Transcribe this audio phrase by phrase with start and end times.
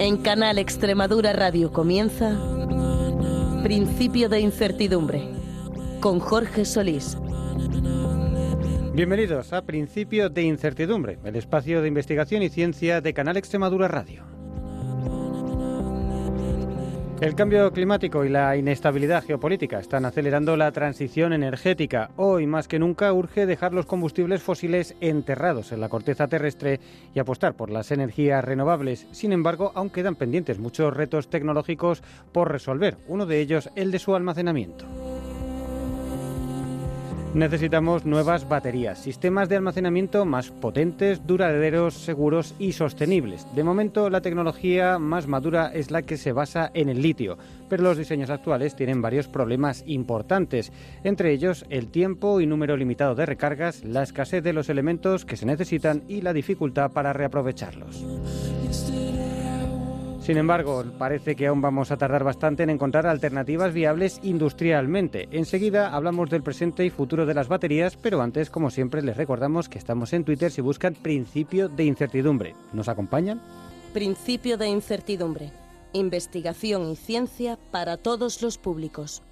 [0.00, 2.34] En Canal Extremadura Radio comienza
[3.62, 5.28] Principio de Incertidumbre
[6.00, 7.18] con Jorge Solís.
[8.98, 14.24] Bienvenidos a Principio de Incertidumbre, el espacio de investigación y ciencia de Canal Extremadura Radio.
[17.20, 22.10] El cambio climático y la inestabilidad geopolítica están acelerando la transición energética.
[22.16, 26.80] Hoy más que nunca urge dejar los combustibles fósiles enterrados en la corteza terrestre
[27.14, 29.06] y apostar por las energías renovables.
[29.12, 32.02] Sin embargo, aún quedan pendientes muchos retos tecnológicos
[32.32, 35.07] por resolver, uno de ellos el de su almacenamiento.
[37.38, 43.46] Necesitamos nuevas baterías, sistemas de almacenamiento más potentes, duraderos, seguros y sostenibles.
[43.54, 47.84] De momento, la tecnología más madura es la que se basa en el litio, pero
[47.84, 50.72] los diseños actuales tienen varios problemas importantes,
[51.04, 55.36] entre ellos el tiempo y número limitado de recargas, la escasez de los elementos que
[55.36, 58.04] se necesitan y la dificultad para reaprovecharlos.
[60.28, 65.26] Sin embargo, parece que aún vamos a tardar bastante en encontrar alternativas viables industrialmente.
[65.30, 69.70] Enseguida hablamos del presente y futuro de las baterías, pero antes, como siempre, les recordamos
[69.70, 72.54] que estamos en Twitter si buscan Principio de Incertidumbre.
[72.74, 73.40] ¿Nos acompañan?
[73.94, 75.50] Principio de Incertidumbre.
[75.94, 79.22] Investigación y ciencia para todos los públicos.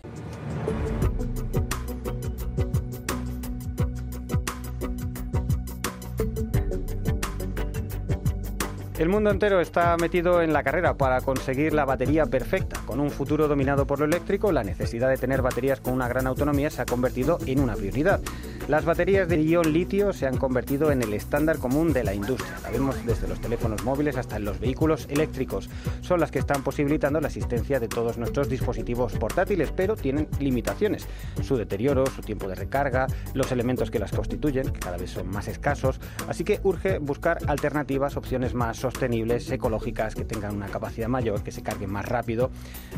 [8.98, 12.80] El mundo entero está metido en la carrera para conseguir la batería perfecta.
[12.86, 16.26] Con un futuro dominado por lo eléctrico, la necesidad de tener baterías con una gran
[16.26, 18.22] autonomía se ha convertido en una prioridad.
[18.68, 22.58] Las baterías de ion litio se han convertido en el estándar común de la industria.
[22.64, 25.70] La vemos desde los teléfonos móviles hasta en los vehículos eléctricos.
[26.00, 31.06] Son las que están posibilitando la existencia de todos nuestros dispositivos portátiles, pero tienen limitaciones.
[31.44, 35.28] Su deterioro, su tiempo de recarga, los elementos que las constituyen, que cada vez son
[35.28, 36.00] más escasos.
[36.26, 41.52] Así que urge buscar alternativas, opciones más sostenibles, ecológicas, que tengan una capacidad mayor, que
[41.52, 42.50] se carguen más rápido.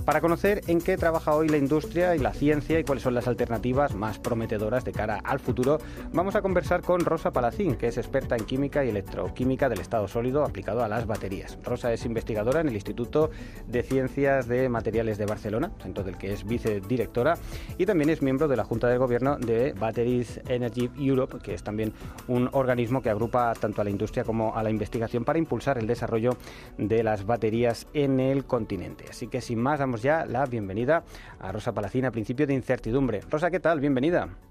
[0.07, 3.29] Para conocer en qué trabaja hoy la industria y la ciencia y cuáles son las
[3.29, 5.58] alternativas más prometedoras de cara al futuro,
[6.13, 10.07] vamos a conversar con Rosa Palacín, que es experta en química y electroquímica del estado
[10.07, 11.59] sólido aplicado a las baterías.
[11.65, 13.31] Rosa es investigadora en el Instituto
[13.67, 17.35] de Ciencias de Materiales de Barcelona, centro del que es vicedirectora,
[17.77, 21.63] y también es miembro de la Junta de Gobierno de Batteries Energy Europe, que es
[21.63, 21.93] también
[22.29, 25.87] un organismo que agrupa tanto a la industria como a la investigación para impulsar el
[25.87, 26.37] desarrollo
[26.77, 29.07] de las baterías en el continente.
[29.11, 31.05] Así que sin más, damos ya la bienvenida
[31.41, 33.21] a Rosa Palacín a principio de incertidumbre.
[33.29, 33.81] Rosa, ¿qué tal?
[33.81, 34.48] Bienvenida.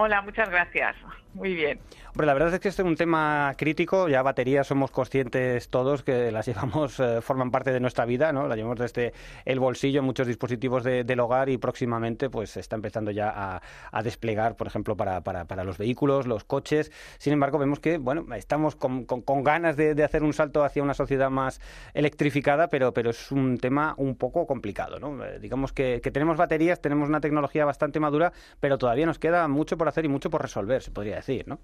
[0.00, 0.94] Hola, muchas gracias.
[1.32, 1.82] Muy bien.
[2.18, 4.08] Hombre, la verdad es que este es un tema crítico.
[4.08, 8.48] Ya baterías somos conscientes todos que las llevamos, eh, forman parte de nuestra vida, ¿no?
[8.48, 9.12] Las llevamos desde
[9.44, 13.60] el bolsillo muchos dispositivos del hogar y próximamente pues se está empezando ya
[13.92, 16.90] a, desplegar, por ejemplo, para, los vehículos, los coches.
[17.18, 20.94] Sin embargo, vemos que, bueno, estamos con, con, ganas de, hacer un salto hacia una
[20.94, 21.60] sociedad más
[21.94, 25.24] electrificada, pero, pero es un tema un poco complicado, ¿no?
[25.24, 29.46] Eh, digamos que, que tenemos baterías, tenemos una tecnología bastante madura, pero todavía nos queda
[29.46, 31.60] mucho por hacer y mucho por resolver, se podría decir, ¿no?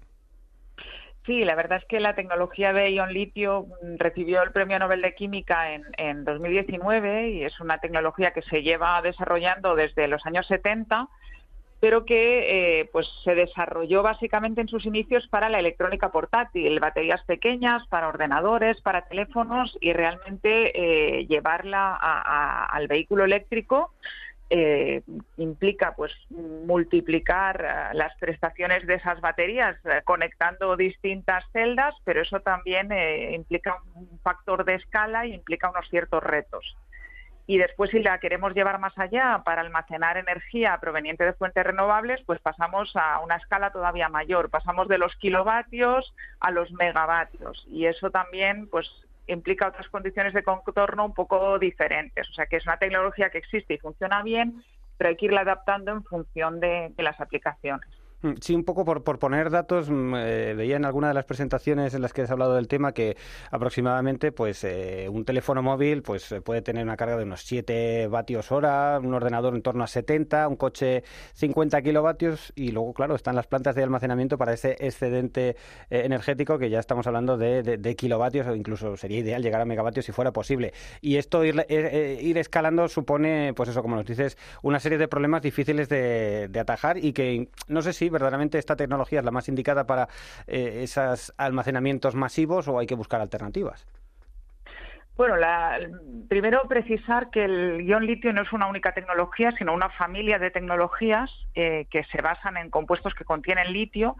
[1.25, 3.65] Sí, la verdad es que la tecnología de ion litio
[3.97, 8.61] recibió el Premio Nobel de Química en, en 2019 y es una tecnología que se
[8.61, 11.09] lleva desarrollando desde los años 70
[11.79, 17.23] pero que eh, pues se desarrolló básicamente en sus inicios para la electrónica portátil, baterías
[17.25, 23.91] pequeñas para ordenadores, para teléfonos y realmente eh, llevarla al vehículo eléctrico
[24.51, 25.01] eh,
[25.37, 32.39] implica pues multiplicar eh, las prestaciones de esas baterías eh, conectando distintas celdas, pero eso
[32.41, 32.89] también
[33.33, 36.75] implica un factor de escala y implica unos ciertos retos.
[37.47, 42.21] Y después, si la queremos llevar más allá para almacenar energía proveniente de fuentes renovables,
[42.25, 44.49] pues pasamos a una escala todavía mayor.
[44.49, 47.63] Pasamos de los kilovatios a los megavatios.
[47.69, 48.87] Y eso también, pues,
[49.27, 52.29] implica otras condiciones de contorno un poco diferentes.
[52.29, 54.63] O sea que es una tecnología que existe y funciona bien,
[54.97, 57.89] pero hay que irla adaptando en función de, de las aplicaciones.
[58.21, 61.25] Mm, sí, un poco por, por poner datos, mm, eh, veía en alguna de las
[61.25, 63.17] presentaciones en las que has hablado del tema que
[63.51, 68.07] aproximadamente pues eh, un teléfono móvil pues eh, puede tener una carga de unos 7
[68.07, 71.03] vatios hora, un ordenador en torno a 70, un coche
[71.33, 75.55] 50 kilovatios y luego, claro, están las plantas de almacenamiento para ese excedente
[75.89, 80.05] energético que ya estamos hablando de, de, kilovatios o incluso sería ideal llegar a megavatios
[80.05, 80.73] si fuera posible.
[81.01, 85.41] Y esto ir, ir escalando supone, pues eso, como nos dices, una serie de problemas
[85.41, 89.49] difíciles de, de atajar y que no sé si ¿Verdaderamente esta tecnología es la más
[89.49, 90.07] indicada para
[90.47, 93.87] eh, esos almacenamientos masivos o hay que buscar alternativas?
[95.17, 95.35] Bueno,
[96.27, 100.51] primero precisar que el ion litio no es una única tecnología, sino una familia de
[100.51, 104.17] tecnologías eh, que se basan en compuestos que contienen litio,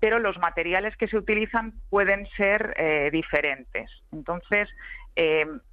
[0.00, 3.90] pero los materiales que se utilizan pueden ser eh, diferentes.
[4.10, 4.68] Entonces,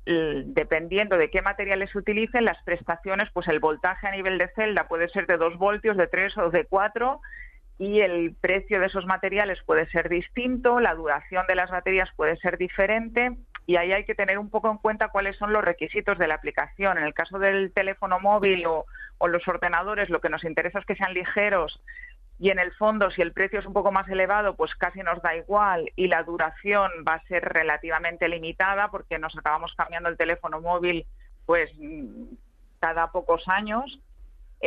[0.05, 4.87] dependiendo de qué materiales se utilicen, las prestaciones, pues el voltaje a nivel de celda
[4.87, 7.21] puede ser de 2 voltios, de 3 o de 4
[7.77, 12.37] y el precio de esos materiales puede ser distinto, la duración de las baterías puede
[12.37, 13.35] ser diferente
[13.67, 16.35] y ahí hay que tener un poco en cuenta cuáles son los requisitos de la
[16.35, 16.97] aplicación.
[16.97, 18.85] En el caso del teléfono móvil o,
[19.27, 21.81] los ordenadores, lo que nos interesa es que sean ligeros
[22.37, 25.21] y en el fondo, si el precio es un poco más elevado, pues casi nos
[25.21, 30.17] da igual y la duración va a ser relativamente limitada porque nos acabamos cambiando el
[30.17, 31.05] teléfono móvil
[31.45, 31.71] pues
[32.79, 33.99] cada pocos años.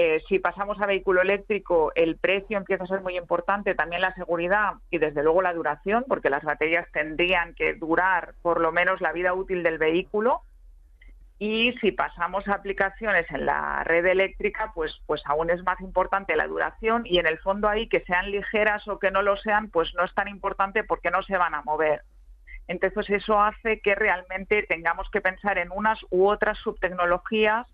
[0.00, 4.14] Eh, si pasamos a vehículo eléctrico, el precio empieza a ser muy importante, también la
[4.14, 9.00] seguridad y desde luego la duración, porque las baterías tendrían que durar por lo menos
[9.00, 10.42] la vida útil del vehículo.
[11.40, 16.36] Y si pasamos a aplicaciones en la red eléctrica, pues, pues aún es más importante
[16.36, 19.68] la duración y en el fondo ahí que sean ligeras o que no lo sean,
[19.68, 22.02] pues no es tan importante porque no se van a mover.
[22.68, 27.66] Entonces eso hace que realmente tengamos que pensar en unas u otras subtecnologías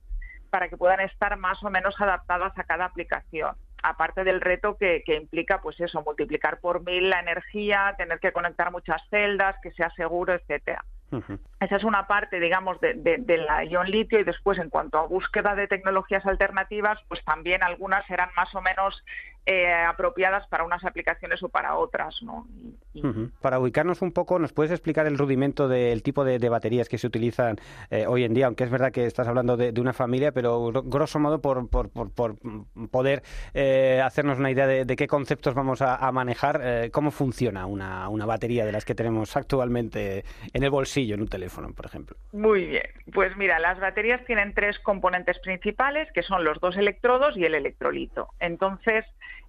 [0.50, 3.54] para que puedan estar más o menos adaptadas a cada aplicación.
[3.82, 8.70] Aparte del reto que, implica, pues eso, multiplicar por mil la energía, tener que conectar
[8.70, 10.84] muchas celdas, que sea seguro, etcétera.
[11.64, 15.54] Esa es una parte, digamos, de, la ion litio y después, en cuanto a búsqueda
[15.54, 19.02] de tecnologías alternativas, pues también algunas serán más o menos
[19.46, 22.20] eh, apropiadas para unas aplicaciones o para otras.
[23.40, 27.06] Para ubicarnos un poco, ¿nos puedes explicar el rudimento del tipo de, baterías que se
[27.06, 27.56] utilizan
[27.90, 28.46] eh, hoy en día?
[28.46, 31.68] Aunque es verdad que estás hablando de, una familia, pero grosso modo por,
[32.90, 33.22] poder
[33.54, 38.72] eh, hacernos una idea de, qué conceptos vamos a, manejar, cómo funciona una batería de
[38.72, 42.16] las que tenemos actualmente en el bolsillo, en un teléfono, por ejemplo.
[42.32, 42.86] Muy bien.
[43.12, 47.54] Pues mira, las baterías tienen tres componentes principales, que son los dos electrodos y el
[47.54, 48.28] electrolito.
[48.40, 49.04] Entonces,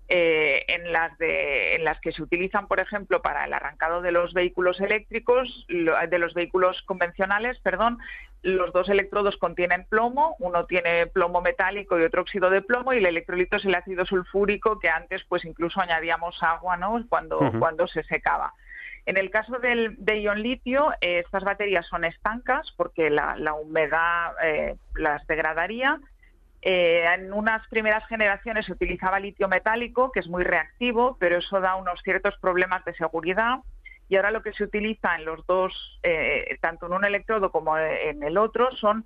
[0.07, 4.11] eh, en, las de, en las que se utilizan, por ejemplo, para el arrancado de
[4.11, 7.97] los vehículos eléctricos, de los vehículos convencionales, perdón,
[8.43, 12.97] los dos electrodos contienen plomo, uno tiene plomo metálico y otro óxido de plomo, y
[12.97, 17.03] el electrolito es el ácido sulfúrico que antes, pues incluso añadíamos agua, ¿no?
[17.09, 18.53] Cuando, cuando se secaba.
[19.05, 24.33] En el caso del, de ion litio, eh, estas baterías son estancas porque la, humedad
[24.43, 25.99] eh, las degradaría
[26.67, 31.61] eh, en unas primeras generaciones se utilizaba litio metálico, que es muy reactivo, pero eso
[31.61, 33.59] da unos ciertos problemas de seguridad.
[34.09, 37.77] Y ahora lo que se utiliza en los dos, eh, tanto en un electrodo como
[37.77, 39.05] en el otro, son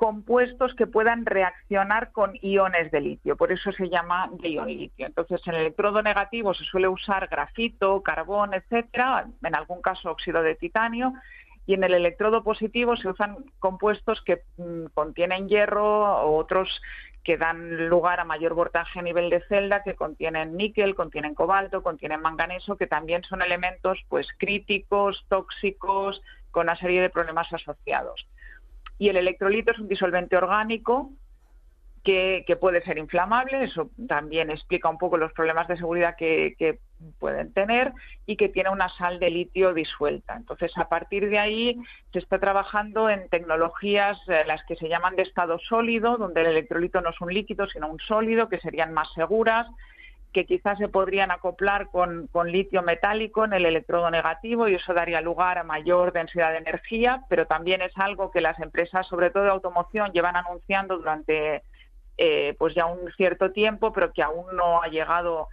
[0.00, 3.36] compuestos que puedan reaccionar con iones de litio.
[3.36, 5.04] Por eso se llama de ion litio.
[5.04, 10.42] Entonces, en el electrodo negativo se suele usar grafito, carbón, etcétera, en algún caso óxido
[10.42, 11.12] de titanio,
[11.66, 16.80] y en el electrodo positivo se usan compuestos que mm, contienen hierro o otros
[17.22, 21.82] que dan lugar a mayor voltaje a nivel de celda, que contienen níquel, contienen cobalto,
[21.82, 28.26] contienen manganeso, que también son elementos pues críticos, tóxicos, con una serie de problemas asociados.
[29.00, 31.10] Y el electrolito es un disolvente orgánico
[32.04, 36.78] que, puede ser inflamable, eso también explica un poco los problemas de seguridad que,
[37.18, 37.94] pueden tener
[38.26, 40.36] y que tiene una sal de litio disuelta.
[40.36, 41.78] Entonces, a partir de ahí
[42.12, 46.48] se está trabajando en tecnologías eh, las que se llaman de estado sólido, donde el
[46.48, 49.66] electrolito no es un líquido, sino un sólido, que serían más seguras,
[50.32, 55.20] que quizás se podrían acoplar con, litio metálico en el electrodo negativo y eso daría
[55.20, 59.44] lugar a mayor densidad de energía, pero también es algo que las empresas, sobre todo
[59.44, 61.62] de automoción, llevan anunciando durante
[62.16, 65.48] eh, pues ya un cierto tiempo, pero que aún no ha llegado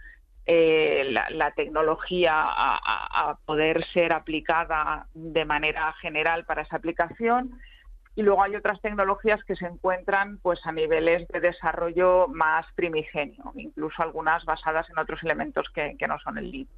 [0.46, 7.52] eh, la, tecnología a, poder ser aplicada de manera general para esa aplicación.
[8.18, 13.52] Y luego hay otras tecnologías que se encuentran pues a niveles de desarrollo más primigenio,
[13.54, 16.76] incluso algunas basadas en otros elementos que, que no son el litio.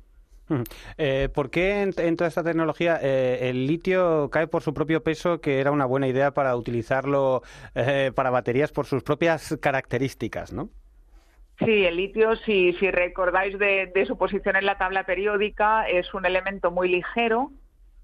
[0.99, 5.41] Eh, ¿Por qué en, toda esta tecnología eh, el litio cae por su propio peso,
[5.41, 7.41] que era una buena idea para utilizarlo
[7.75, 10.69] eh, para baterías por sus propias características, ¿no?
[11.59, 16.13] Sí, el litio, si, si recordáis de, de su posición en la tabla periódica, es
[16.13, 17.51] un elemento muy ligero,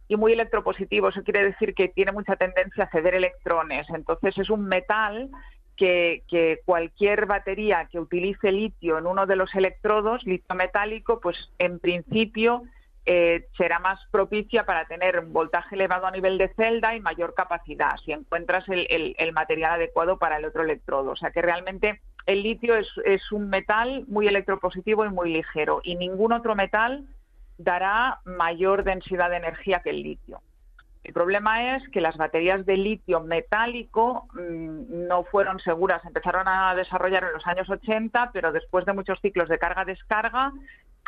[0.08, 1.08] y muy electropositivo.
[1.08, 3.86] Eso quiere decir que tiene mucha tendencia a ceder electrones.
[3.90, 5.30] Entonces es un metal
[5.76, 11.78] que, cualquier batería que utilice litio en uno de los electrodos, litio metálico, pues en
[11.78, 12.62] principio
[13.04, 17.34] eh, será más propicia para tener un voltaje elevado a nivel de celda y mayor
[17.34, 21.12] capacidad, si encuentras el, material adecuado para el otro electrodo.
[21.12, 25.80] O sea que realmente el litio es, es un metal muy electropositivo y muy ligero
[25.84, 27.04] y ningún otro metal
[27.58, 30.40] dará mayor densidad de energía que el litio.
[31.06, 36.04] El problema es que las baterías de litio metálico mm, no fueron seguras.
[36.04, 40.52] Empezaron a desarrollar en los años 80, pero después de muchos ciclos de carga-descarga,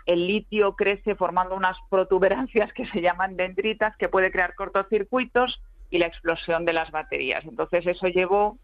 [0.07, 5.99] el litio crece formando unas protuberancias que se llaman dendritas, que puede crear cortocircuitos y
[5.99, 7.45] la explosión de las baterías.
[7.45, 8.57] Entonces eso llevó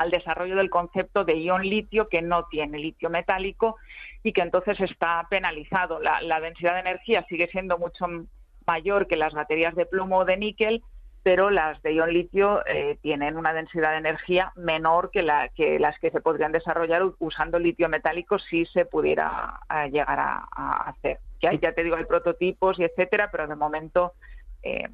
[0.00, 3.76] al desarrollo del concepto de ion litio que no tiene litio metálico
[4.22, 6.00] y que entonces está penalizado.
[6.00, 8.06] La, la densidad de energía sigue siendo mucho
[8.66, 10.82] mayor que las baterías de plomo o de níquel,
[11.22, 15.78] pero las de ion litio eh, tienen una densidad de energía menor que, la, que
[15.78, 19.60] las que se podrían desarrollar usando litio metálico si se pudiera
[19.92, 21.18] llegar a, hacer.
[21.42, 24.14] Ya, ya te digo, hay prototipos y etcétera, pero de momento
[24.62, 24.88] eh,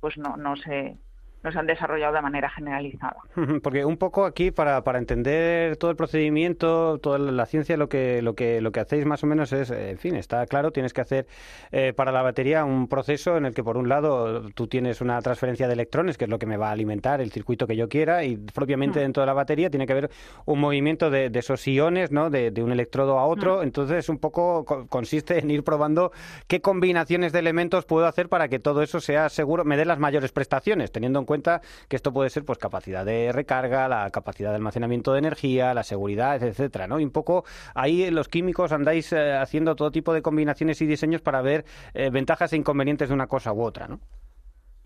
[0.00, 0.98] pues no, no se
[1.42, 3.16] no se han desarrollado de manera generalizada.
[3.62, 8.22] Porque un poco aquí para, para entender todo el procedimiento, toda la ciencia, lo que
[8.22, 11.00] lo que lo que hacéis más o menos es, en fin, está claro, tienes que
[11.00, 11.26] hacer
[11.72, 15.20] eh, para la batería un proceso en el que por un lado tú tienes una
[15.22, 17.88] transferencia de electrones, que es lo que me va a alimentar el circuito que yo
[17.88, 19.02] quiera, y propiamente mm.
[19.02, 20.10] dentro de la batería tiene que haber
[20.44, 22.28] un movimiento de, esos iones, ¿no?
[22.28, 23.58] De, un electrodo a otro.
[23.58, 23.62] Mm.
[23.62, 26.12] Entonces un poco consiste en ir probando
[26.46, 29.98] qué combinaciones de elementos puedo hacer para que todo eso sea seguro, me dé las
[29.98, 34.50] mayores prestaciones, teniendo en cuenta que esto puede ser pues capacidad de recarga, la capacidad
[34.50, 36.98] de almacenamiento de energía, la seguridad, etcétera, ¿no?
[36.98, 41.22] Y un poco ahí los químicos andáis eh, haciendo todo tipo de combinaciones y diseños
[41.22, 44.00] para ver eh, ventajas e inconvenientes de una cosa u otra, ¿no?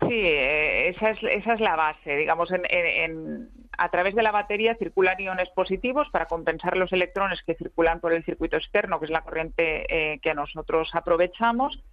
[0.01, 2.15] Sí, eh, esa es, esa es la base.
[2.15, 7.55] Digamos, en, a través de la batería circulan iones positivos para compensar los electrones que
[7.55, 11.83] circulan por el circuito externo, que es la corriente que nosotros aprovechamos.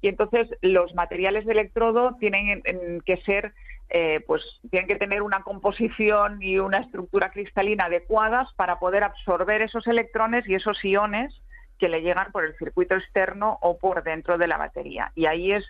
[0.00, 2.62] Y entonces los materiales de electrodo tienen
[3.04, 3.52] que ser
[3.90, 9.62] eh, pues tienen que tener una composición y una estructura cristalina adecuadas para poder absorber
[9.62, 11.34] esos electrones y esos iones
[11.78, 15.10] que le llegan por el circuito externo o por dentro de la batería.
[15.16, 15.66] Y ahí es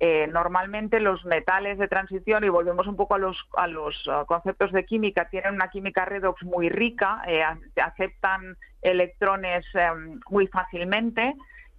[0.00, 4.26] eh, normalmente los metales de transición, y volvemos un poco a los, a los uh,
[4.26, 7.44] conceptos de química, tienen una química redox muy rica, eh,
[7.80, 11.34] aceptan electrones em, muy fácilmente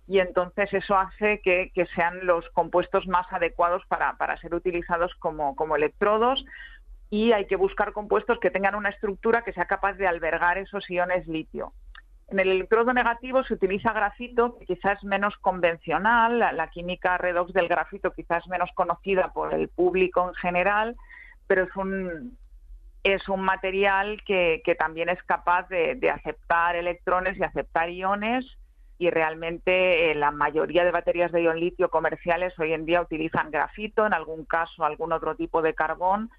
[0.07, 6.43] y entonces eso hace que, sean los compuestos más adecuados para, ser utilizados como, electrodos
[7.09, 10.89] y hay que buscar compuestos que tengan una estructura que sea capaz de albergar esos
[10.89, 11.73] iones litio.
[12.29, 17.53] En el electrodo negativo se utiliza grafito, que quizás es menos convencional, la, química redox
[17.53, 20.95] del grafito quizás menos conocida por el público en general,
[21.47, 22.37] pero es un,
[23.03, 28.57] es un material que, también es capaz de, de aceptar electrones y aceptar iones
[28.97, 33.51] y realmente eh, la mayoría de baterías de ion litio comerciales hoy en día utilizan
[33.51, 36.29] grafito, en algún caso algún otro tipo de carbón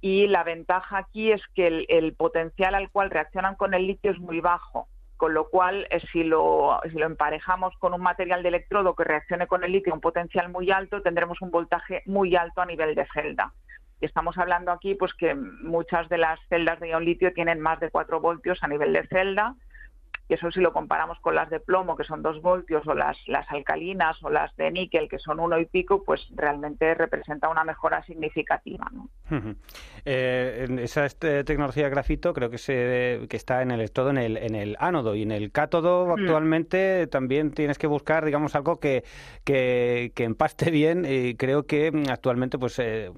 [0.00, 4.18] y la ventaja aquí es que el, potencial al cual reaccionan con el litio es
[4.18, 8.50] muy bajo, con lo cual eh, si, lo, si lo emparejamos con un material de
[8.50, 12.36] electrodo que reaccione con el litio a un potencial muy alto, tendremos un voltaje muy
[12.36, 13.52] alto a nivel de celda.
[14.00, 17.80] Y estamos hablando aquí pues que muchas de las celdas de ion litio tienen más
[17.80, 19.56] de 4 voltios a nivel de celda,
[20.28, 23.16] y eso si lo comparamos con las de plomo, que son dos voltios, o las,
[23.26, 27.64] las alcalinas o las de níquel, que son uno y pico, pues realmente representa una
[27.64, 28.90] mejora significativa.
[28.92, 29.08] ¿no?
[30.04, 34.18] Eh, esa este, tecnología de grafito creo que, se, que está en el electrodo, en
[34.18, 36.20] el, en el ánodo, y en el cátodo mm.
[36.20, 39.04] actualmente también tienes que buscar, digamos, algo que,
[39.44, 43.10] que, empaste bien, y creo que actualmente pues eh,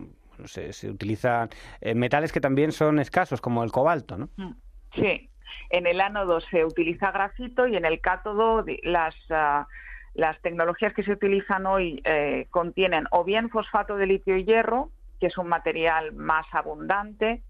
[0.45, 1.49] se, se, utilizan
[1.81, 4.29] eh, metales que también son escasos, como el cobalto, ¿no?
[4.37, 4.55] Mm.
[4.95, 5.30] Sí,
[5.71, 9.67] en el ánodo se utiliza grafito y en el cátodo las, ah,
[10.15, 14.91] las tecnologías que se utilizan hoy eh, contienen o bien fosfato de litio y hierro,
[15.21, 17.43] que es un material más abundante,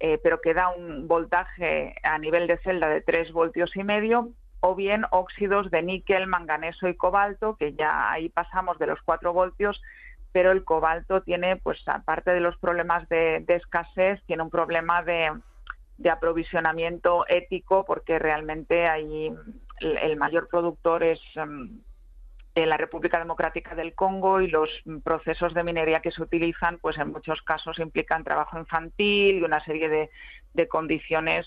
[0.00, 4.30] eh, pero que da un voltaje a nivel de celda de 3 voltios y medio,
[4.60, 9.32] o bien óxidos de níquel, manganeso y cobalto, que ya ahí pasamos de los 4
[9.32, 9.80] voltios,
[10.32, 15.30] pero el cobalto tiene, pues aparte de los problemas de escasez, tiene un problema de,
[15.98, 19.30] de aprovisionamiento ético, porque realmente ahí
[19.80, 21.80] el mayor productor es em,
[22.54, 24.70] la República Democrática del Congo y los
[25.04, 29.62] procesos de minería que se utilizan, pues en muchos casos implican trabajo infantil y una
[29.64, 30.10] serie de,
[30.54, 31.46] de condiciones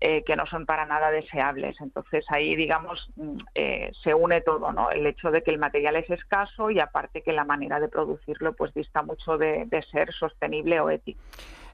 [0.00, 1.80] eh, que no son para nada deseables.
[1.80, 4.92] Entonces ahí, digamos, mm, eh, se une todo, ¿no?
[4.92, 8.52] El hecho de que el material es escaso y aparte que la manera de producirlo,
[8.52, 11.20] pues dista mucho de, ser sostenible o ético.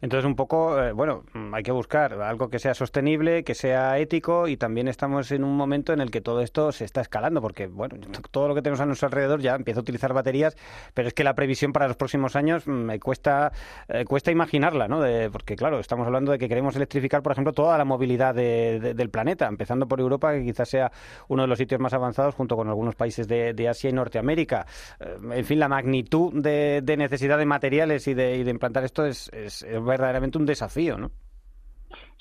[0.04, 4.48] Entonces, un poco, eh, bueno, hay que buscar algo que sea sostenible, que sea ético
[4.48, 7.68] y también estamos en un momento en el que todo esto se está escalando, porque,
[7.68, 7.96] bueno,
[8.30, 10.58] todo lo que tenemos a nuestro alrededor ya empieza a utilizar baterías,
[10.92, 13.50] pero es que la previsión para los próximos años mm, me cuesta,
[13.88, 15.00] eh, cuesta imaginarla, ¿no?
[15.32, 19.46] porque, claro, estamos hablando de que queremos electrificar, por ejemplo, toda la movilidad del planeta,
[19.46, 20.92] empezando por Europa, que quizás sea
[21.28, 24.66] uno de los sitios más avanzados junto con algunos países de, Asia y Norteamérica.
[25.00, 29.64] Eh, en fin, la magnitud de, necesidad de materiales y de, implantar esto es, es,
[29.94, 31.10] verdaderamente un desafío, ¿no?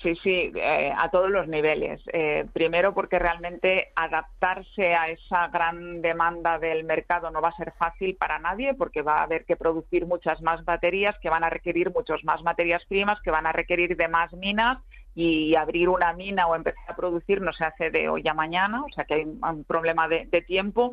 [0.01, 2.01] Sí, sí, eh, a todos los niveles.
[2.12, 7.72] Eh, primero porque realmente adaptarse a esa gran demanda del mercado no va a ser
[7.77, 11.50] fácil para nadie porque va a haber que producir muchas más baterías que van a
[11.50, 14.80] requerir muchos más materias primas, que van a requerir de más minas
[15.15, 18.84] y abrir una mina o empezar a producir no se hace de hoy a mañana,
[18.84, 20.92] o sea que hay un problema de tiempo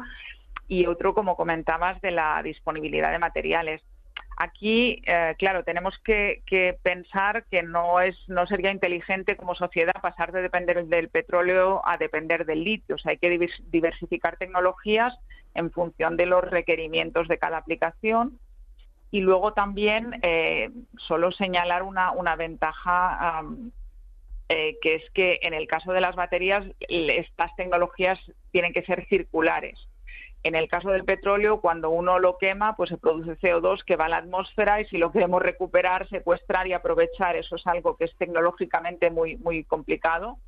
[0.70, 3.82] y otro, como comentabas, de la disponibilidad de materiales.
[4.42, 6.42] Aquí, eh, claro, tenemos que,
[6.82, 11.98] pensar que no es, no sería inteligente como sociedad pasar de depender del petróleo a
[11.98, 12.94] depender del litio.
[12.94, 13.38] O sea, hay que
[13.70, 15.14] diversificar tecnologías
[15.52, 18.38] en función de los requerimientos de cada aplicación.
[19.10, 23.42] Y luego también eh, solo señalar una, ventaja
[24.48, 28.18] eh, que es que en el caso de las baterías estas tecnologías
[28.52, 29.78] tienen que ser circulares.
[30.42, 34.06] En el caso del petróleo, cuando uno lo quema, pues se produce CO2 que va
[34.06, 38.04] a la atmósfera y si lo queremos recuperar, secuestrar y aprovechar, eso es algo que
[38.04, 40.38] es tecnológicamente muy, muy complicado.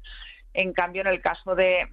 [0.55, 1.87] En cambio, en el caso de,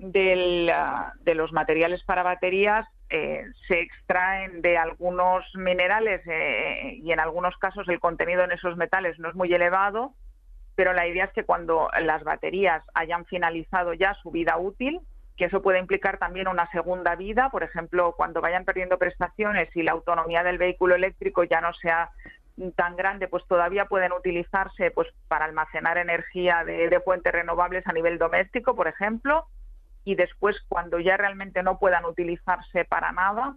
[0.73, 7.57] ah, los materiales para baterías, eh, se extraen de algunos minerales eh, y en algunos
[7.57, 10.13] casos el contenido en esos metales no es muy elevado,
[10.75, 15.01] pero la idea es que cuando las baterías hayan finalizado ya su vida útil,
[15.39, 19.83] que eso puede implicar también una segunda vida, por ejemplo, cuando vayan perdiendo prestaciones y
[19.83, 22.09] la autonomía del vehículo eléctrico ya no sea
[22.75, 28.17] tan grande, pues todavía pueden utilizarse pues para almacenar energía de, fuentes renovables a nivel
[28.17, 29.45] doméstico, por ejemplo,
[30.03, 33.55] y después cuando ya realmente no puedan utilizarse para nada,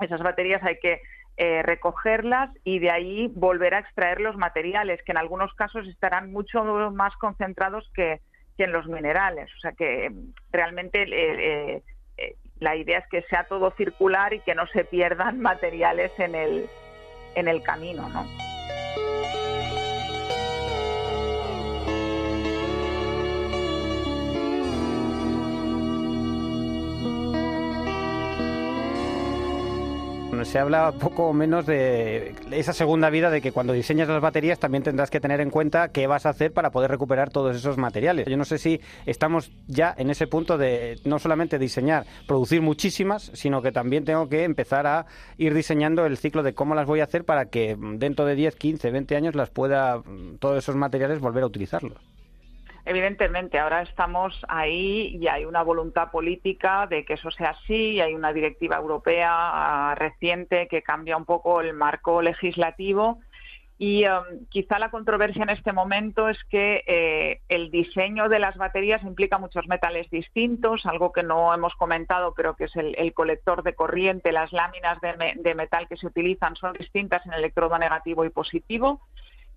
[0.00, 1.00] esas baterías hay que
[1.38, 6.30] eh, recogerlas y de ahí volver a extraer los materiales, que en algunos casos estarán
[6.32, 8.20] mucho más concentrados que,
[8.56, 9.50] que en los minerales.
[9.56, 10.10] O sea que
[10.50, 11.82] realmente eh,
[12.16, 16.34] eh, la idea es que sea todo circular y que no se pierdan materiales en
[16.34, 16.68] el,
[17.34, 18.53] en el camino, ¿no?
[30.44, 34.82] Se habla poco menos de esa segunda vida de que cuando diseñas las baterías también
[34.82, 38.26] tendrás que tener en cuenta qué vas a hacer para poder recuperar todos esos materiales.
[38.26, 43.30] Yo no sé si estamos ya en ese punto de no solamente diseñar, producir muchísimas,
[43.34, 45.06] sino que también tengo que empezar a
[45.38, 48.56] ir diseñando el ciclo de cómo las voy a hacer para que dentro de 10,
[48.56, 50.02] 15, 20 años las pueda
[50.38, 52.13] todos esos materiales volver a utilizarlos.
[52.86, 58.00] Evidentemente, ahora estamos ahí y hay una voluntad política de que eso sea así, y
[58.00, 63.20] hay una directiva europea ah, reciente que cambia un poco el marco legislativo.
[63.76, 68.56] Y um, quizá la controversia en este momento es que eh, el diseño de las
[68.56, 73.64] baterías implica muchos metales distintos, algo que no hemos comentado, pero que es el, colector
[73.64, 78.30] de corriente, las láminas de, metal que se utilizan son distintas en electrodo negativo y
[78.30, 79.00] positivo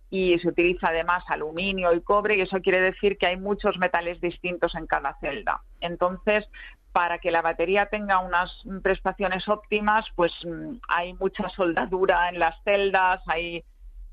[0.10, 4.22] y se utiliza además aluminio y cobre y eso quiere decir que hay muchos metales
[4.22, 5.62] distintos en cada celda.
[5.82, 6.48] Entonces,
[6.93, 12.56] para que la batería tenga unas prestaciones óptimas, pues mm, hay mucha soldadura en las
[12.63, 13.63] celdas, hay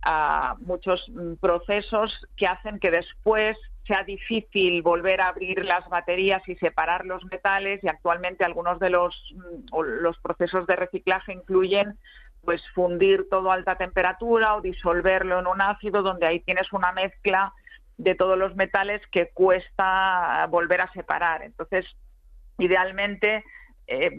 [0.03, 6.47] ah, muchos mm, procesos que hacen que después sea difícil volver a abrir las baterías
[6.49, 11.99] y separar los metales y actualmente algunos de los, mm, los procesos de reciclaje incluyen
[12.45, 16.93] pues fundir todo a alta temperatura o disolverlo en un ácido donde ahí tienes una
[16.93, 17.53] mezcla
[17.97, 21.43] de todos los metales que cuesta volver a separar.
[21.43, 21.87] Entonces,
[22.59, 23.45] idealmente
[23.87, 24.11] eh,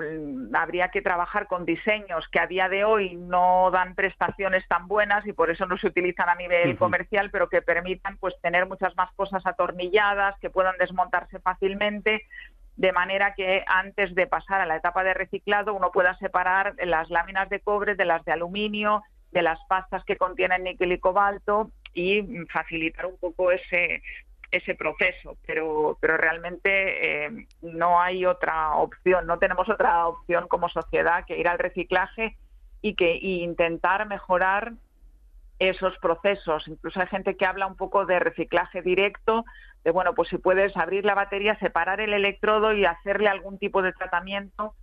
[0.54, 5.26] habría que trabajar con diseños que a día de hoy no dan prestaciones tan buenas
[5.26, 8.96] y por eso no se utilizan a nivel comercial, pero que permitan pues tener muchas
[8.96, 12.22] más cosas atornilladas, que puedan desmontarse fácilmente
[12.78, 17.10] de manera que antes de pasar a la etapa de reciclado uno pueda separar las
[17.10, 21.72] láminas de cobre de las de aluminio, de las pastas que contienen níquel y cobalto
[21.94, 24.02] y facilitar un poco ese
[24.52, 30.70] ese proceso, pero pero realmente eh, no hay otra opción, no tenemos otra opción como
[30.70, 32.38] sociedad que ir al reciclaje
[32.82, 34.74] y que y intentar mejorar
[35.60, 36.68] esos procesos.
[36.68, 39.46] Incluso hay gente que habla un poco de reciclaje directo,
[39.84, 43.82] de bueno, pues si puedes abrir la batería, separar el electrodo y hacerle algún tipo
[43.82, 44.74] de tratamiento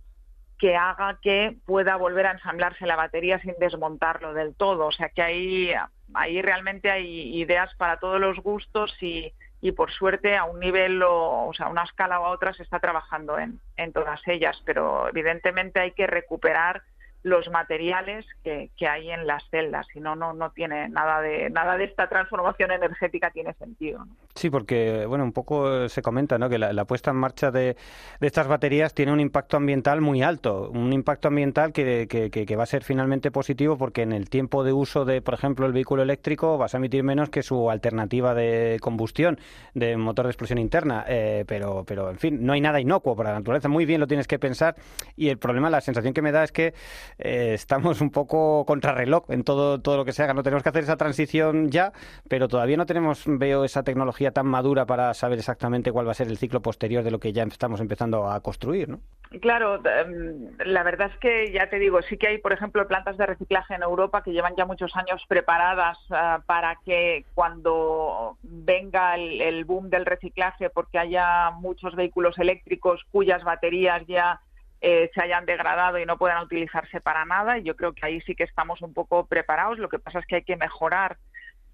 [0.57, 4.87] que haga que pueda volver a ensamblarse la batería sin desmontarlo del todo.
[4.87, 5.73] O sea que ahí,
[6.13, 11.03] ahí realmente hay ideas para todos los gustos y, y por suerte a un nivel
[11.03, 14.21] o, o sea, a una escala o a otra se está trabajando en, en todas
[14.27, 16.83] ellas, pero evidentemente hay que recuperar
[17.23, 21.49] los materiales que, que, hay en las celdas, si no, no, no tiene nada de,
[21.49, 24.05] nada de esta transformación energética tiene sentido.
[24.35, 26.49] Sí, porque bueno, un poco se comenta ¿no?
[26.49, 27.77] que la, la puesta en marcha de,
[28.19, 32.55] de, estas baterías tiene un impacto ambiental muy alto, un impacto ambiental que, que, que,
[32.57, 35.71] va a ser finalmente positivo porque en el tiempo de uso de, por ejemplo, el
[35.71, 39.39] vehículo eléctrico vas a emitir menos que su alternativa de combustión,
[39.73, 43.31] de motor de explosión interna, eh, pero, pero en fin, no hay nada inocuo para
[43.31, 44.75] la naturaleza, muy bien lo tienes que pensar
[45.15, 46.73] y el problema, la sensación que me da es que
[47.17, 50.33] eh, estamos un poco contrarreloj en todo, todo lo que se haga.
[50.33, 51.91] No tenemos que hacer esa transición ya,
[52.29, 56.15] pero todavía no tenemos, veo, esa tecnología tan madura para saber exactamente cuál va a
[56.15, 58.99] ser el ciclo posterior de lo que ya estamos empezando a construir, ¿no?
[59.41, 63.17] Claro, em, la verdad es que ya te digo, sí que hay, por ejemplo, plantas
[63.17, 69.15] de reciclaje en Europa que llevan ya muchos años preparadas uh, para que cuando venga
[69.15, 74.39] el boom del reciclaje, porque haya muchos vehículos eléctricos cuyas baterías ya
[74.85, 77.57] eh, se hayan degradado y no puedan utilizarse para nada.
[77.57, 79.79] Yo creo que ahí sí que estamos un poco preparados.
[79.79, 81.15] Lo que pasa es que hay que mejorar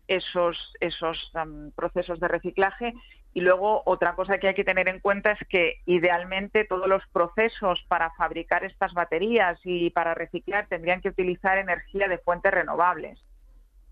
[0.07, 1.31] esos, esos
[1.75, 2.93] procesos de reciclaje.
[3.33, 7.01] Y luego otra cosa que hay que tener en cuenta es que idealmente todos los
[7.07, 13.19] procesos para fabricar estas baterías y para reciclar tendrían que utilizar energía de fuentes renovables.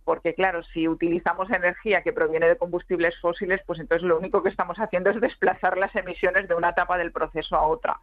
[0.06, 4.50] Porque claro, si utilizamos energía que proviene de combustibles fósiles, pues entonces lo único que
[4.50, 8.00] estamos haciendo es desplazar las emisiones de una etapa del proceso a otra.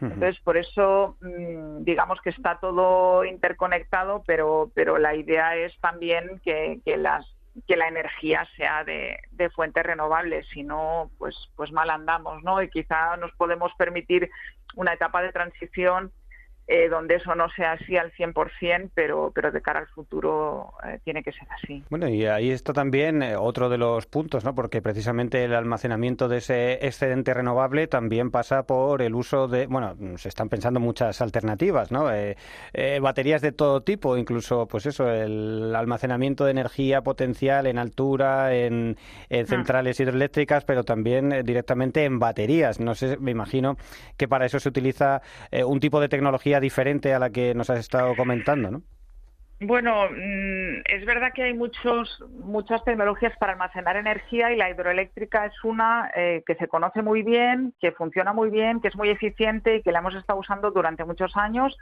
[0.00, 6.40] Entonces, por eso, mm, digamos que está todo interconectado, pero, pero la idea es también
[6.44, 7.26] que, que las
[7.66, 12.62] que la energía sea de, de fuentes renovables, si no, pues, pues mal andamos, ¿no?
[12.62, 14.30] Y quizá nos podemos permitir
[14.76, 16.12] una etapa de transición
[16.72, 21.00] eh, donde eso no sea así al 100%, pero, pero de cara al futuro eh,
[21.02, 21.82] tiene que ser así.
[21.90, 24.54] Bueno, y ahí está también eh, otro de los puntos, ¿no?
[24.54, 29.96] Porque precisamente el almacenamiento de ese excedente renovable también pasa por el uso de, bueno,
[30.16, 32.08] se están pensando muchas alternativas, ¿no?
[32.12, 32.36] Eh,
[33.00, 38.96] baterías de todo tipo, incluso, pues eso, el almacenamiento de energía potencial en altura, en,
[39.28, 42.78] en centrales hidroeléctricas, pero también directamente en baterías.
[42.78, 43.76] No sé, me imagino
[44.16, 45.20] que para eso se utiliza
[45.66, 48.82] un tipo de tecnología diferente a la que nos has estado comentando, ¿no?
[49.62, 55.44] Bueno, mm, es verdad que hay muchos, muchas tecnologías para almacenar energía y la hidroeléctrica
[55.44, 59.10] es una eh, que se conoce muy bien, que funciona muy bien, que es muy
[59.10, 61.76] eficiente y que la hemos estado usando durante muchos años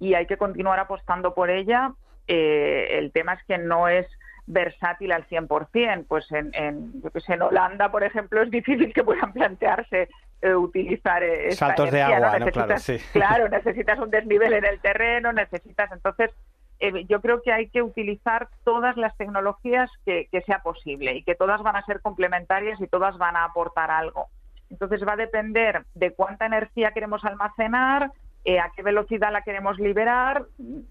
[0.00, 1.92] y hay que continuar apostando por ella.
[2.26, 4.08] Eh, el tema es que no es
[4.46, 6.06] versátil al 100%.
[6.08, 10.08] Pues en, en, yo que en Holanda, por ejemplo, es difícil que puedan plantearse
[10.42, 12.46] utilizar esta saltos energía, de agua, ¿no?
[12.46, 12.52] ¿no?
[12.52, 12.98] Claro, sí.
[13.12, 16.32] claro, necesitas un desnivel en el terreno, necesitas entonces
[16.80, 21.22] eh, yo creo que hay que utilizar todas las tecnologías que, que, sea posible y
[21.22, 24.26] que todas van a ser complementarias y todas van a aportar algo.
[24.70, 28.10] Entonces va a depender de cuánta energía queremos almacenar,
[28.44, 30.46] eh, a qué velocidad la queremos liberar,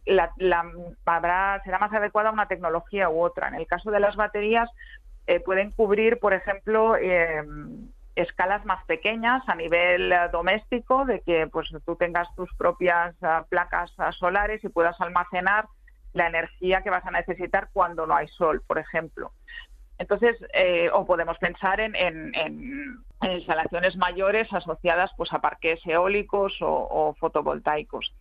[0.06, 0.66] la, la,
[1.06, 3.50] habrá, será más adecuada una tecnología u otra.
[3.50, 4.70] En el caso de las baterías,
[5.28, 7.44] eh, pueden cubrir, por ejemplo, eh,
[8.16, 13.48] escalas más pequeñas a nivel uh, doméstico, de que pues tú tengas tus propias uh,
[13.50, 15.68] placas uh, solares y puedas almacenar
[16.14, 19.32] la energía que vas a necesitar cuando no hay sol, por ejemplo.
[19.98, 21.94] Entonces, eh, o podemos pensar en,
[23.22, 28.14] instalaciones mayores asociadas pues, a parques eólicos o, fotovoltaicos.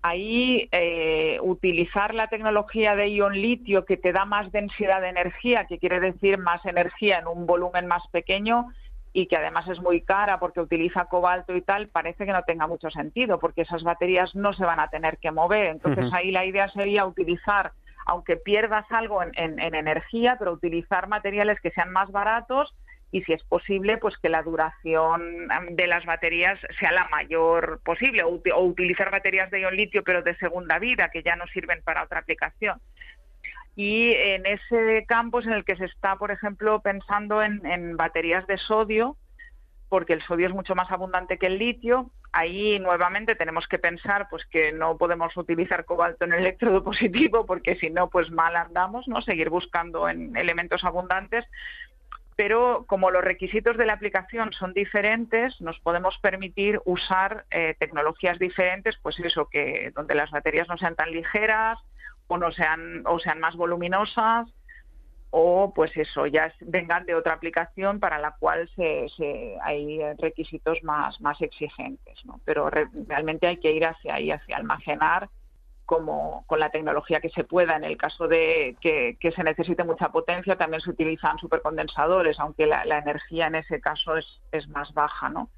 [0.00, 5.64] Ahí eh, utilizar la tecnología de ion litio que te da más densidad de energía,
[5.64, 8.68] que quiere decir más energía en un volumen más pequeño,
[9.12, 12.66] y que además es muy cara porque utiliza cobalto y tal, parece que no tenga
[12.66, 15.66] mucho sentido porque esas baterías no se van a tener que mover.
[15.66, 16.16] Entonces uh -huh.
[16.16, 17.72] ahí la idea sería utilizar,
[18.06, 22.74] aunque pierdas algo en, en, en, energía, pero utilizar materiales que sean más baratos
[23.10, 28.22] y si es posible, pues que la duración de las baterías sea la mayor posible
[28.22, 31.82] o, o utilizar baterías de ion litio pero de segunda vida que ya no sirven
[31.82, 32.78] para otra aplicación
[33.78, 38.44] y en ese campo es en el que se está, por ejemplo, pensando en, baterías
[38.48, 39.16] de sodio,
[39.88, 42.10] porque el sodio es mucho más abundante que el litio.
[42.32, 47.46] Ahí nuevamente tenemos que pensar pues que no podemos utilizar cobalto en el electrodo positivo,
[47.46, 49.22] porque si no, pues mal andamos, ¿no?
[49.22, 51.44] Seguir buscando en elementos abundantes.
[52.34, 58.40] Pero como los requisitos de la aplicación son diferentes, nos podemos permitir usar eh, tecnologías
[58.40, 61.78] diferentes, pues eso, que donde las baterías no sean tan ligeras,
[62.28, 64.48] o no sean o sean más voluminosas
[65.30, 69.08] o pues eso ya vengan de otra aplicación para la cual se,
[69.62, 72.24] hay requisitos más, más exigentes.
[72.24, 72.40] ¿no?
[72.44, 75.28] Pero realmente hay que ir hacia ahí, hacia almacenar
[75.84, 77.76] como con la tecnología que se pueda.
[77.76, 82.82] En el caso de que, se necesite mucha potencia, también se utilizan supercondensadores, aunque la,
[82.82, 85.50] energía en ese caso es, es más baja, ¿no?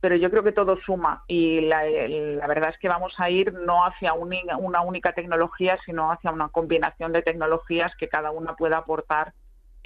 [0.00, 1.82] Pero yo creo que todo suma y la,
[2.46, 7.12] verdad es que vamos a ir no hacia una única tecnología, sino hacia una combinación
[7.12, 9.32] de tecnologías que cada una pueda aportar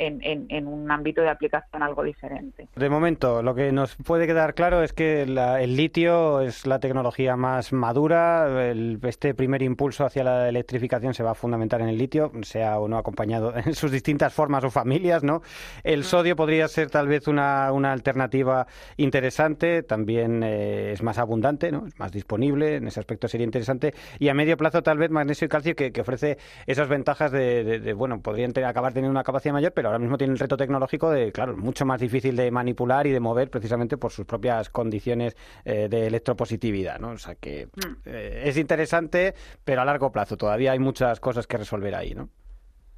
[0.01, 2.69] en, un ámbito de aplicación algo diferente.
[2.75, 7.37] De momento, lo que nos puede quedar claro es que el litio es la tecnología
[7.37, 8.73] más madura.
[9.03, 12.89] este primer impulso hacia la electrificación se va a fundamentar en el litio, sea o
[12.89, 15.43] no acompañado en sus distintas formas o familias, ¿no?
[15.85, 21.87] El sodio podría ser tal vez una, alternativa interesante, también eh, es más abundante, ¿no?
[21.87, 23.95] Es más disponible, en ese aspecto sería interesante.
[24.19, 28.21] Y a medio plazo tal vez magnesio y calcio que, ofrece esas ventajas de, bueno,
[28.23, 31.57] podrían acabar teniendo una capacidad mayor, pero ahora mismo tiene el reto tecnológico de, claro,
[31.57, 36.07] mucho más difícil de manipular y de mover precisamente por sus propias condiciones eh, de
[36.07, 37.11] electropositividad, ¿no?
[37.11, 37.93] O sea que mm.
[38.07, 42.29] eh, es interesante, pero a largo plazo todavía hay muchas cosas que resolver ahí, ¿no?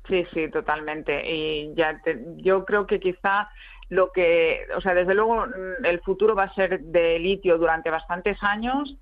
[0.08, 1.22] Sí, sí, totalmente.
[1.30, 2.00] Y ya
[2.36, 3.48] yo creo que quizá
[3.88, 7.90] lo que, o sea, desde luego mm, el futuro va a ser de litio durante
[7.90, 8.96] bastantes años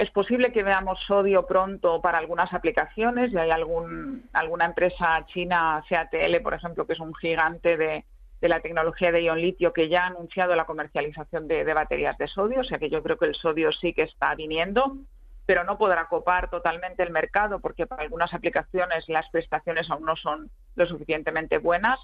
[0.00, 5.84] es posible que veamos sodio pronto para algunas aplicaciones y hay algún, alguna empresa china,
[5.86, 8.06] CATL, por ejemplo, que es un gigante de,
[8.40, 12.60] la tecnología de ion litio que ya ha anunciado la comercialización de, baterías de sodio,
[12.60, 14.96] o sea que yo creo que el sodio sí que está viniendo,
[15.44, 20.16] pero no podrá copar totalmente el mercado porque para algunas aplicaciones las prestaciones aún no
[20.16, 22.00] son lo suficientemente buenas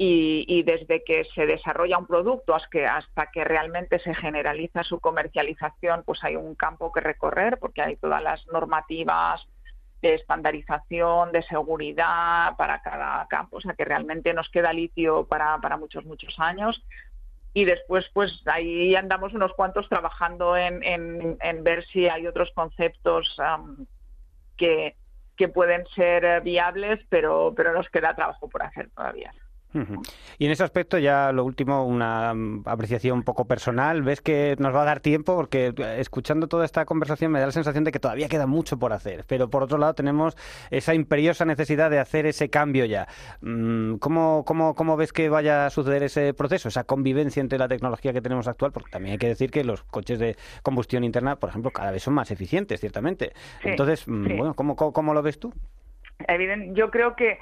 [0.00, 5.00] y, desde que se desarrolla un producto hasta que, hasta que realmente se generaliza su
[5.00, 9.44] comercialización, pues hay un campo que recorrer porque hay todas las normativas
[10.00, 15.58] de estandarización, de seguridad para cada campo, o sea que realmente nos queda litio para,
[15.58, 16.80] para muchos, muchos años.
[17.52, 23.36] Y después, pues ahí andamos unos cuantos trabajando en, en, ver si hay otros conceptos
[24.56, 24.94] que,
[25.36, 29.34] que pueden ser viables, pero, pero nos queda trabajo por hacer todavía.
[30.38, 34.02] Y en ese aspecto, ya lo último, una mm, apreciación un poco personal.
[34.02, 35.36] ¿Ves que nos va a dar tiempo?
[35.36, 38.78] Porque eh, escuchando toda esta conversación me da la sensación de que todavía queda mucho
[38.78, 39.24] por hacer.
[39.28, 40.36] Pero por otro lado, tenemos
[40.70, 43.08] esa imperiosa necesidad de hacer ese cambio ya.
[43.40, 47.68] Mm, ¿Cómo, cómo, cómo ves que vaya a suceder ese proceso, esa convivencia entre la
[47.68, 48.72] tecnología que tenemos actual?
[48.72, 52.02] Porque también hay que decir que los coches de combustión interna, por ejemplo, cada vez
[52.02, 53.32] son más eficientes, ciertamente.
[53.62, 55.52] Entonces, mm, bueno, ¿cómo, ¿cómo, lo ves tú?
[56.26, 57.38] Evidente, yo creo que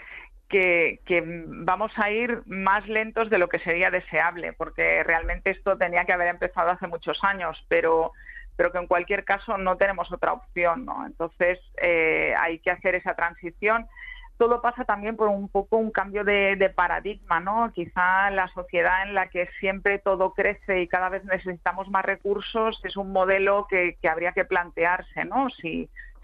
[0.49, 1.01] que,
[1.47, 6.13] vamos a ir más lentos de lo que sería deseable, porque realmente esto tenía que
[6.13, 8.13] haber empezado hace muchos años, pero,
[8.57, 11.07] pero que en cualquier caso no tenemos otra opción, ¿no?
[11.07, 13.87] Entonces eh, hay que hacer esa transición.
[14.39, 17.73] Todo pasa también por un poco un cambio de, paradigma, ¿no?
[17.73, 22.79] Quizá la sociedad en la que siempre todo crece y cada vez necesitamos más recursos
[22.85, 25.49] es un modelo que, que habría que plantearse, ¿no?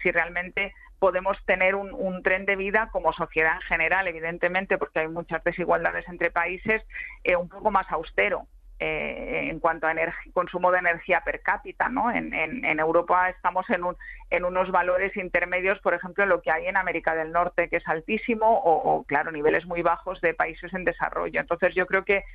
[0.03, 5.07] Si realmente podemos tener un, tren de vida como sociedad en general, evidentemente, porque hay
[5.07, 6.81] muchas desigualdades entre países,
[7.23, 8.47] eh, un poco más austero.
[8.79, 9.93] Eh, en cuanto a
[10.33, 12.11] consumo de energía per cápita, ¿no?
[12.11, 12.33] En,
[12.79, 13.95] Europa estamos en, un,
[14.29, 17.77] en unos valores intermedios, por ejemplo, en lo que hay en América del Norte, que
[17.77, 21.39] es altísimo, o, claro, niveles muy bajos de países en desarrollo.
[21.39, 22.25] Entonces, yo creo que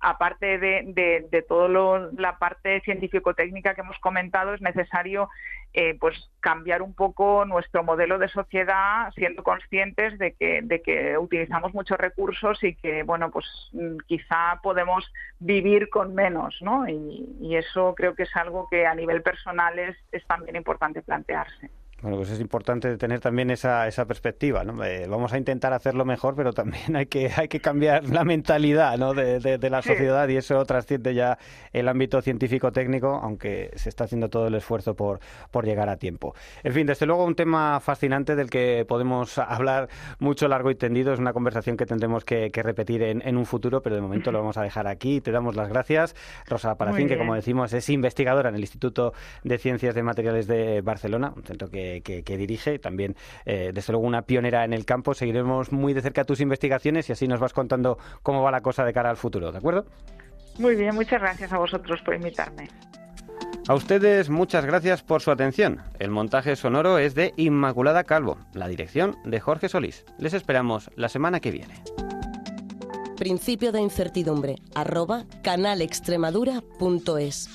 [0.00, 1.68] aparte de, de, de toda
[2.16, 5.28] la parte científico-técnica que hemos comentado, es necesario
[5.72, 11.18] eh, pues cambiar un poco nuestro modelo de sociedad siendo conscientes de que, de que
[11.18, 15.04] utilizamos muchos recursos y que bueno pues mm, quizá podemos
[15.40, 16.88] vivir con menos ¿no?
[16.88, 21.02] y, y eso creo que es algo que a nivel personal es, es también importante
[21.02, 21.70] plantearse.
[22.04, 24.84] Bueno, pues es importante tener también esa, esa perspectiva, ¿no?
[24.84, 28.98] Eh, vamos a intentar hacerlo mejor, pero también hay que, hay que cambiar la mentalidad
[28.98, 29.14] ¿no?
[29.14, 31.38] de, de, la sociedad y eso trasciende ya
[31.72, 36.34] el ámbito científico-técnico, aunque se está haciendo todo el esfuerzo por, por llegar a tiempo.
[36.62, 39.88] En fin, desde luego un tema fascinante del que podemos hablar
[40.18, 43.80] mucho largo y tendido, es una conversación que tendremos que, repetir en, en, un futuro,
[43.80, 45.22] pero de momento lo vamos a dejar aquí.
[45.22, 46.14] Te damos las gracias,
[46.46, 50.82] Rosa Paracín, que como decimos es investigadora en el Instituto de Ciencias de Materiales de
[50.82, 51.70] Barcelona, un centro
[52.02, 55.14] que que, dirige, también eh, desde luego una pionera en el campo.
[55.14, 58.84] Seguiremos muy de cerca tus investigaciones y así nos vas contando cómo va la cosa
[58.84, 59.86] de cara al futuro, ¿de acuerdo?
[60.58, 62.68] Muy bien, muchas gracias a vosotros por invitarme.
[63.66, 65.80] A ustedes muchas gracias por su atención.
[65.98, 70.04] El montaje sonoro es de Inmaculada Calvo, la dirección de Jorge Solís.
[70.18, 71.82] Les esperamos la semana que viene.
[73.16, 77.48] Principio de incertidumbre, arroba canalextremadura.es.